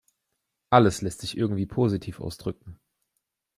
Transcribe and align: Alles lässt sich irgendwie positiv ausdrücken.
Alles 0.71 1.03
lässt 1.03 1.21
sich 1.21 1.37
irgendwie 1.37 1.67
positiv 1.67 2.21
ausdrücken. 2.21 2.79